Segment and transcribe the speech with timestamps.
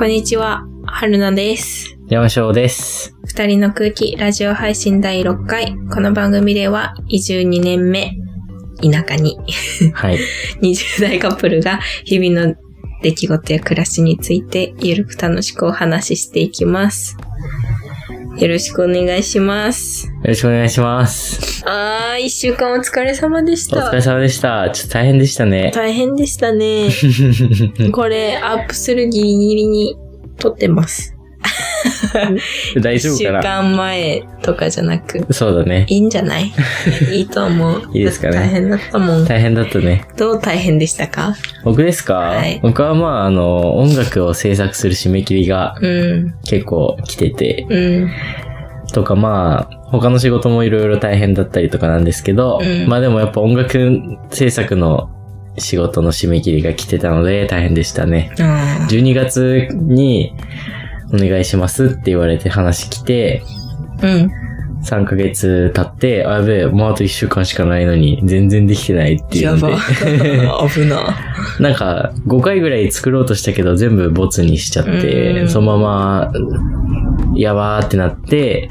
[0.00, 1.98] こんにちは、春菜です。
[2.08, 3.14] 山椒です。
[3.26, 5.76] 二人の空気ラジオ配信第6回。
[5.92, 8.16] この番組では移住2年目、
[8.80, 9.36] 田舎に
[9.92, 10.18] はい。
[10.62, 12.54] 20代カップルが日々の
[13.02, 17.18] 出来事や暮らしについてゆるく楽しくお話ししていきます。
[18.40, 20.06] よろしくお願いします。
[20.06, 21.62] よろしくお願いします。
[21.66, 24.00] あー、一週間お疲れ様でしたお疲れ。
[24.00, 24.70] 様でした。
[24.70, 25.70] ちょっと大変でしたね。
[25.74, 26.88] 大変でしたね。
[27.92, 29.94] これアップするギリギリに
[30.38, 31.14] 撮ってます。
[32.82, 33.38] 大丈夫かな？
[33.40, 35.32] 間前とかじゃなく？
[35.32, 35.86] そうだね。
[35.88, 36.52] いいんじゃない？
[37.12, 37.82] いいと思う。
[37.94, 38.34] いいですかね？
[38.36, 39.24] 大変だったもん。
[39.24, 40.04] 大変だったね。
[40.16, 41.34] どう大変でしたか？
[41.64, 46.34] 僕ですか、はい僕はまあ、あの、音楽を制作する締め切りがうん。
[46.44, 47.76] 結構来てて、う
[48.06, 48.10] ん。
[48.92, 55.10] とかまあ、他の仕事もいろいろ大変だったりとかなんですけど、うんまあでもやっぱ音楽制作の
[55.58, 58.30] 仕事の締め切りが来てたので大変でしたね。
[58.40, 60.32] あー12月に
[61.12, 63.42] お願いしますって言われて話来て、
[64.02, 64.30] うん。
[64.82, 70.48] 3ヶ月経って、あやべえ、もうあと1週間しかないのに、全然できてないっていうやばので。。
[70.74, 71.18] 危な。
[71.60, 76.32] なんか、5回ぐらい作ろうとしたけど、全部ボツにしちゃっうて、んそのまま、
[77.36, 78.70] やばーってなって、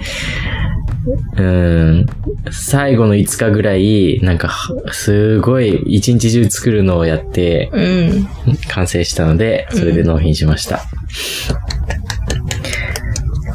[1.37, 2.05] うん、
[2.51, 4.51] 最後の5日ぐらい、なんか、
[4.91, 8.27] すごい、一日中作るのをやって、うん。
[8.67, 10.81] 完成したので、それで納品しました。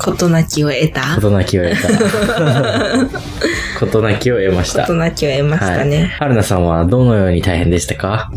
[0.05, 1.15] 事なきを得た？
[1.17, 1.89] 事なきを得た。
[3.81, 4.95] 事なきを得ました事。
[4.95, 5.89] なきを得ましたはい。
[5.89, 6.15] ね。
[6.19, 8.31] 春菜さんはどのように大変でしたか？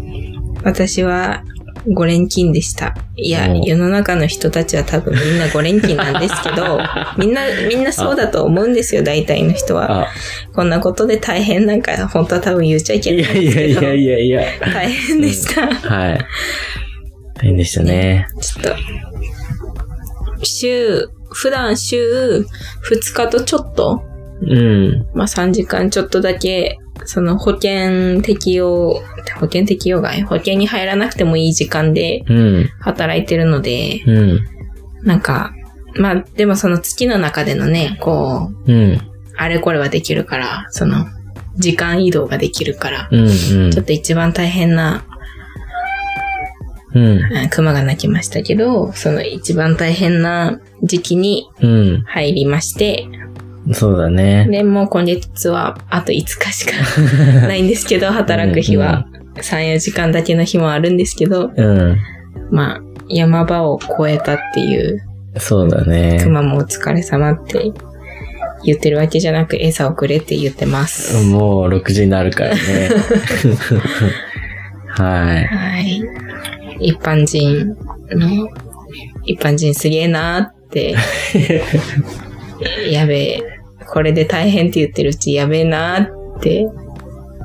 [0.63, 1.43] 私は、
[1.87, 2.95] 5連勤でした。
[3.15, 6.79] いや、お世の中の人たちは多分みんな5連勤なんですけど、
[7.17, 10.01] みんな、みんなそうだと思うんですよ、大体の人は。
[10.03, 10.07] あ、
[10.53, 14.41] こんなことで大変なんか、本当は多分言っちゃいけいないんですやいやいやいや。
[14.73, 15.61] 大変でした。
[15.67, 16.17] はい。
[17.35, 18.27] 大変でしたね。
[18.41, 18.75] ちょっと、
[20.43, 22.45] 週、普段週
[22.89, 24.03] 2日とちょっと、
[24.41, 25.07] うん。
[25.13, 29.01] まあ3時間ちょっとだけ、その保険適用、
[29.39, 32.69] 保険適用外保険に入らなくてもいい時間でうん。
[32.79, 34.39] 働いてるので、うん。
[35.03, 35.53] なんか、
[35.95, 39.01] まあでもその月の中でのね、こう、うん。
[39.37, 41.05] あれこれはできるから、その、
[41.55, 43.19] 時間移動ができるから、うん。
[43.21, 45.03] うんちょっと一番大変な
[46.93, 47.19] うん。
[47.19, 52.03] が鳴きましたけど、その一番大変な時期にうん。
[52.03, 53.07] 入りまして、
[53.73, 54.47] そうだね。
[54.49, 56.73] で、もう今月はあと5日しか
[57.47, 61.97] ないんですけど、働く日は3、4時間だけの日もあるんですけど、うん。
[62.49, 65.01] まあ、山場を越えたっていう、
[65.37, 66.19] そうだね。
[66.23, 67.71] 熊もお疲れ様って
[68.63, 71.25] 言ってるわけじゃなく、餌をくれって言ってます。
[71.25, 72.59] もう6時になるからね。
[74.97, 75.45] はい。
[75.45, 76.03] はい。
[76.79, 77.75] 一般人
[78.11, 78.49] の、
[79.25, 80.95] 一般人すげえなーって、
[82.91, 83.43] やべえ、
[83.91, 86.03] これで大変って言ってるうちやべえなー
[86.37, 86.67] って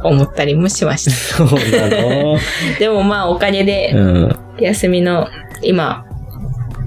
[0.04, 1.10] 思ったりもしました。
[1.10, 2.38] そうなの？
[2.78, 4.36] でもまあおかげで、うん。
[4.60, 5.28] 休みの、
[5.62, 6.04] 今、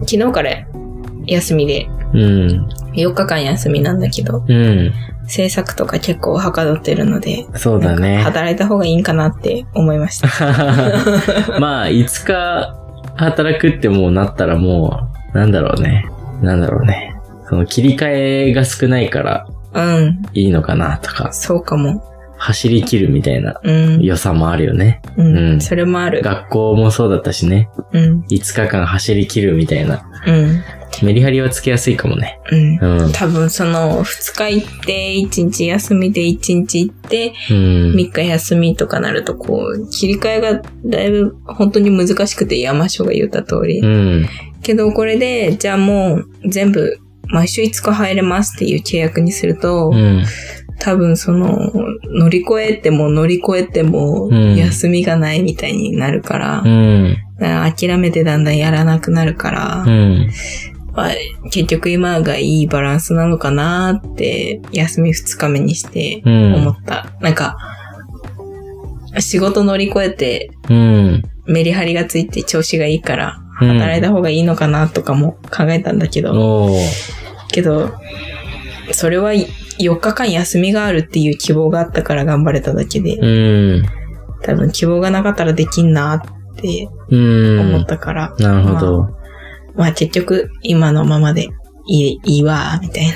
[0.08, 0.52] 昨日から
[1.26, 2.68] 休みで、うん。
[2.94, 4.94] 4日間休みなんだけど、うん。
[5.28, 8.22] 制作とか結構はかどってるので、そうだね。
[8.24, 10.28] 働いた方がいいんかなって思いました。
[11.60, 12.76] まあ、5日
[13.16, 16.06] 働くってもうなったらもう、なんだろうね。
[16.42, 17.16] なんだろうね。
[17.50, 22.02] その切り替えが少ないからうん、いいのかなとか、そうかも。
[22.38, 25.02] 走り切るみたいなうん、良さもあるよね。
[25.18, 26.22] うん、うんそれもある。
[26.22, 27.70] 学校もそうだったしね。
[27.94, 30.06] うん、5日間走り切るみたいな。
[30.28, 30.64] うん、
[31.04, 32.40] メリハリはつけやすいかもね。
[32.52, 33.04] うん。
[33.06, 33.12] うん。
[33.12, 37.56] 多分その2日行って1日休みで1日行ってうん。
[37.96, 43.80] 3日休みとかなるとこう切り替えがだいぶ本当に難しくて山椒が言った通り。
[43.80, 44.30] うん。
[44.62, 50.24] けどこれでじゃあもう全部毎週5日入れますっていう契約にすると、うん。
[50.80, 51.72] 多分その
[52.04, 57.18] 乗り越えても乗り越えてもうん休みがないみたいになるから、うん。
[57.40, 60.30] だから諦めてだんだんやらなくなるから、うん。
[60.94, 61.12] まあ、
[61.52, 66.54] 結局今がいいバランスなのかなって、休み2日目にしてうん。
[66.56, 67.12] 思った。
[67.20, 67.58] なんか、
[69.20, 71.24] 仕事乗り越えてうん。
[71.46, 76.72] メリハリがついて調子がいいから、うん働いた方がいいのかなとかも考えたんだけど。
[77.50, 77.94] けど、
[78.92, 79.34] それは
[79.80, 83.86] 4日間休みがあるっていう希望があったから頑張れただけで、うん。
[84.44, 86.22] 多分希望がなかったらできんなっ
[86.56, 87.60] てうん。
[87.60, 89.10] 思ったから、なるほど。
[89.76, 91.50] まあ結局今のままで
[91.88, 93.14] いいいいわ、みたいな。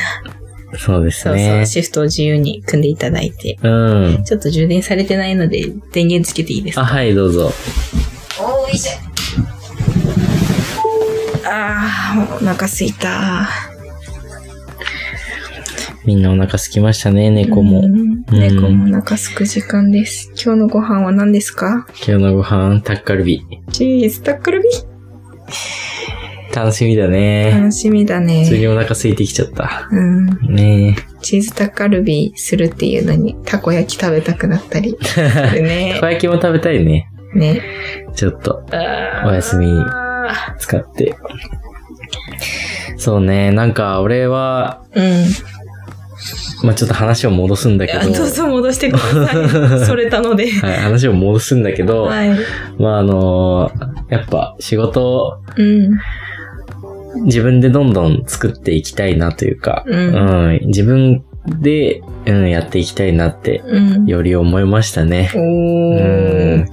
[0.78, 1.66] そうですそうそう、ね。
[1.66, 3.58] シフトを自由に組んでいただいて。
[3.64, 4.24] うん。
[4.24, 7.52] ちょっと充電されてないので、電源つけていいですあ、かはい、どうぞ。
[8.40, 8.92] おーいしょ。
[11.48, 13.48] あー、お腹すいた。
[16.10, 17.82] みんなお腹空きましたね、猫も。
[17.82, 20.32] うん猫もお腹すく時間です。
[20.34, 21.86] 今日のご飯は何ですか？
[22.04, 23.46] 今日のご飯、タッカルビ。
[23.72, 24.70] チーズタッカルビ
[26.52, 27.52] 楽しみだね。
[27.52, 28.68] 楽しみだ普通にね。
[28.70, 29.88] お腹空いてきちゃった。
[29.92, 30.26] うん。
[30.56, 35.30] ねチーズタッカルビするっていうのに、たこ焼き食べたくなったりするえ。
[35.30, 36.08] たねこ。
[36.08, 37.12] 焼きも食べたいね。
[37.36, 37.62] ね。
[38.16, 38.66] ちょっと
[39.28, 39.80] お休みに
[40.58, 41.16] 使って。
[42.98, 45.26] そうね、なんか俺は、うん。
[46.64, 48.00] まあちょっと話を戻すんだけど。
[48.00, 49.86] あどうぞ戻してください。
[49.86, 50.50] それたので。
[50.50, 52.30] はい、話を戻すんだけど、はい。
[52.78, 53.72] まああの
[54.10, 56.00] やっぱ仕事うん。
[57.26, 64.06] 自分でどんどん作っていきたいなというか、うんうん自分で、うん、やっていきたいなって、うん。
[64.06, 65.32] より思いましたね。
[65.34, 66.70] おうーん。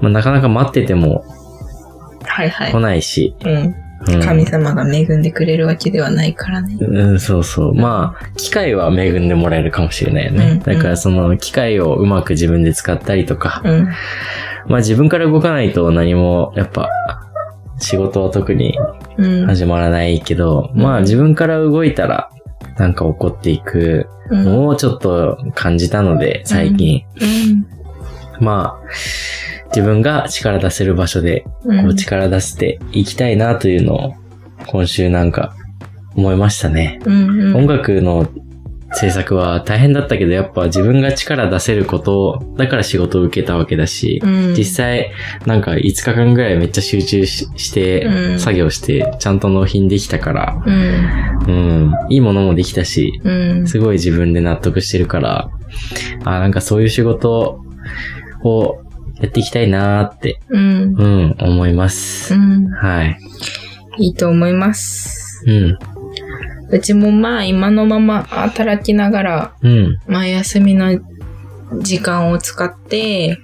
[0.00, 1.24] まあ、なかなか待ってても
[2.24, 2.80] はいはい来。
[2.80, 3.74] ないし、うん。
[4.08, 6.76] うん神様が恵んでくれるわけではないからね。
[6.80, 7.74] うん、そうそう。
[7.74, 10.50] まあ、機会は恵んでもらえるかもしれないよね。
[10.52, 13.88] うんだからその機会をうまく自分で使ったりとか、うん。
[14.66, 16.88] まあ自分から動かないと何も、やっぱ、
[17.78, 18.76] 仕事は特に
[19.18, 19.46] うん。
[19.46, 22.30] 始まらないけど、うんまあ自分から動いたら、
[22.78, 24.44] なんか起こっていくうん。
[24.44, 27.04] のをちょっと感じたので、最近。
[28.40, 28.88] まあ、
[29.74, 31.82] 自分が力出せる場所で、うん。
[31.82, 34.14] こう力出していきたいなというのを、
[34.66, 35.54] 今週なんか
[36.14, 37.00] 思いましたね。
[37.04, 37.40] うん。
[37.40, 37.56] うん。
[37.56, 38.28] 音楽の
[38.94, 44.54] 制作は大変だったけど、やっぱ自分が力出せること、だから仕事を受けたわけだし、うん。
[44.54, 45.10] 実際、
[45.46, 51.42] なんか5日間ぐらいめっちゃ集中しして、うん作業して、ちゃんと納品できたから、うん。
[51.46, 51.50] う
[51.88, 53.66] ん、いいものもできたし、うん。
[53.66, 55.50] すごい自分で納得してるから、
[56.24, 57.62] あ、なんかそういう仕事
[58.44, 58.81] を
[59.22, 60.94] やっていきたいなーって、うん。
[60.98, 62.34] うん、思います。
[62.34, 62.66] うん。
[62.66, 63.18] はい。
[63.98, 65.44] いいと思います。
[65.46, 65.78] うん、
[66.70, 71.00] うちもまあ今のまま働きながら、うん、まあ休みの
[71.80, 73.38] 時間を使って、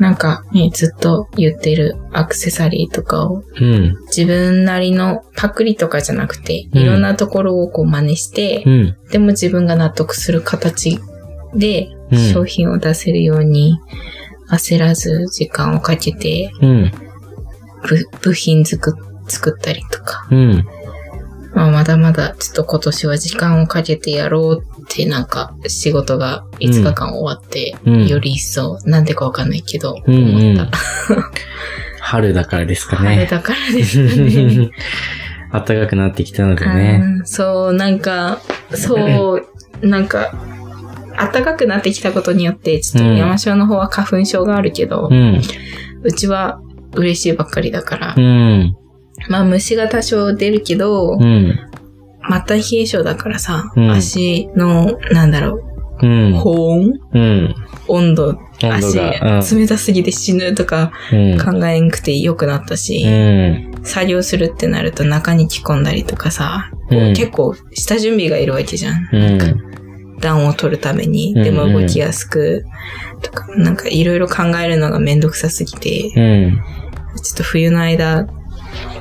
[0.00, 10.98] なんか、ね、ずっと言ってるアクセサリーとかをうん、自分なりのパクリとかじゃなくて、うんいろんなところをこう真似してう、ん、でも自分が納得する形
[11.54, 13.78] でうん商品を出せるように
[14.50, 16.92] 焦らず時間をかけてうん、
[17.82, 18.96] 部部品作
[19.28, 20.66] 作ったりとか、うん、
[21.54, 30.78] まあ、まだまだちょっと今年は時間をかけてやろうってなんか仕事が5日間終わって、うんより一層なんでかわかんないけどうんうん思った。
[32.00, 33.08] 春だからですかね。
[33.08, 34.70] 晴れだからですね。
[35.52, 37.00] 暖かくなってきたのでね。
[37.02, 38.40] うんそう、なんか、
[38.74, 39.48] そう、
[39.86, 40.34] なんか、
[41.16, 45.14] 暖かくなってきたことによって、ちょっとうん山椒の方は花粉症があるけど、う。
[45.14, 45.40] うん
[46.16, 46.60] ちは
[46.94, 48.76] 嬉しいばっかりだから、うん。
[49.30, 51.58] まあ虫が多少出るけど、うん。
[52.28, 55.60] また冷え性だからさ、うん足の、なんだろ
[56.02, 56.32] う、うん。
[56.34, 56.92] 保温？
[57.14, 57.54] うん。
[57.88, 59.40] 温度、足、が。
[59.40, 61.38] 冷たすぎて死ぬとかうん。
[61.38, 63.72] 考えんくて良くなったし、うん。
[63.82, 69.73] 作業するってなると中に着込んだりとかさ、結構下準備がいるわけじゃん。
[70.32, 70.38] うん。
[70.38, 72.64] 暖を取るために、うんでも動きやすく、
[73.22, 76.60] とか、なんかいろいろ考えるのがめんどくさすぎて、うん。
[77.22, 78.26] ちょっと冬の間、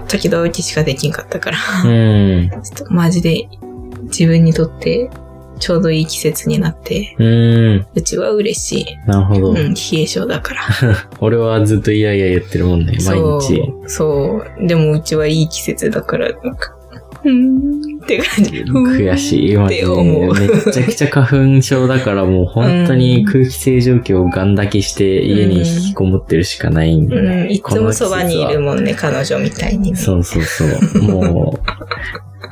[0.07, 2.49] 時々しかできんかったから、うん。
[2.49, 3.47] ちょっとマジで
[4.03, 5.09] 自分にとって
[5.59, 7.87] ちょうどいい季節になって、うん。
[7.95, 8.97] うちは嬉しい。
[9.07, 9.53] なるほどう。
[9.53, 10.61] ん、冷え性だから。
[11.19, 13.61] 俺はずっといやいや言ってるもんね、毎そう日。
[13.87, 14.67] そう。
[14.67, 16.75] でもうちはいい季節だから、なんか、
[17.23, 18.63] うーんって感じ。
[18.63, 19.57] 悔しい。
[19.57, 29.97] マジってで思うめっちゃくちゃ花粉症だからもう本当に空気清浄機をガンだけして家に引きこもってるしかないんだよねうん、いつもそばにいるもんね、彼女みたいにね。
[29.97, 30.65] そうそうそ
[30.99, 31.01] う。
[31.03, 31.59] も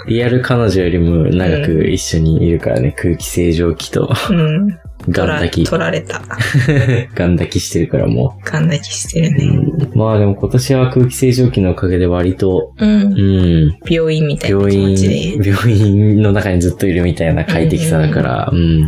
[0.05, 4.79] う、リアル彼女よりも長く一緒にいるからね、空気清浄機とうん。
[5.09, 5.63] ガンだき。
[5.63, 6.21] 取られた。
[7.15, 9.31] ガンだきしてるからもガンだきしてるう。
[9.31, 9.45] ね。
[9.45, 13.67] うんまあでも今年は空気清浄機のおかげで割と、うんう。
[13.67, 15.49] ん、病院みたいな病気持ち院、で。
[15.49, 18.81] 病院の中にずっといるみたいな快適さだから、うん。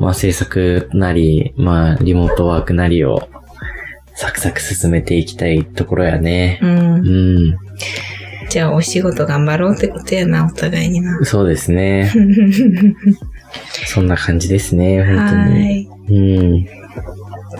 [0.00, 3.28] まあ制作なり、まあリモートワークなりを
[4.14, 6.58] サクサク進めていきたいところやね。
[6.62, 7.50] うんう。
[7.52, 7.56] ん。
[8.50, 11.18] じゃあお仕事頑張ろうってことやな、お互いにな。
[11.24, 12.12] そうですね。
[13.86, 15.82] そんな感じですね、本は当に。
[15.82, 15.88] い。
[15.88, 16.66] うん。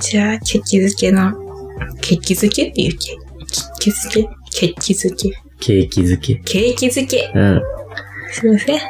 [0.00, 1.32] じゃあ、ケーキ漬けの、
[2.00, 3.16] ケーキ漬けって言うっけ
[3.80, 4.28] ケーキ漬け？
[4.50, 6.34] ケーキ漬けケーキ漬け。
[6.44, 7.62] ケーキ漬けうん。
[8.30, 8.80] すいません。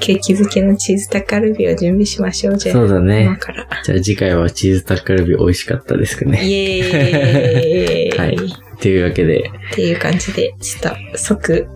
[0.00, 2.76] ケーキ漬けのチーズタッカルビを準備しましょう、じゃあ。
[2.76, 3.36] 今そうだね。
[3.38, 3.66] から。
[3.84, 6.44] じゃあ次回はチーズタッカルビ美味しかったですかね。
[6.44, 8.18] イエーイ。
[8.18, 8.36] はい。
[8.80, 9.38] というわけで、
[9.70, 11.66] っていう感じで、ちょっと即、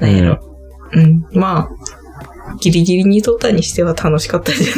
[0.00, 0.40] なんやろ。
[0.92, 1.24] うん。
[1.32, 4.76] まあ、ギリギリに撮ったにしては楽しかったじゃ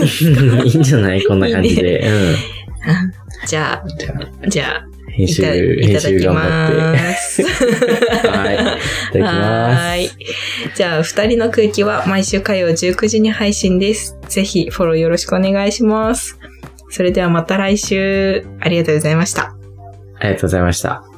[0.56, 0.68] ない。
[0.70, 1.22] いいんじゃない？
[1.24, 2.02] こんな感じで。
[2.02, 3.46] じゃうん。
[3.48, 3.84] じゃあ、
[4.44, 6.94] あ、じゃあ、編集、編集頑張っ。
[6.96, 7.42] て。
[8.28, 8.54] はい。
[8.58, 9.28] いただきま
[9.68, 10.10] はーい。
[10.74, 14.16] じゃあ、二人の空気は毎週火曜19時に配信です。
[14.28, 16.38] ぜひフォローよろしくお願いします。
[16.90, 19.42] それではまた来週、ありがとうございました。
[19.42, 19.48] す。
[20.18, 21.13] ありがとうございました。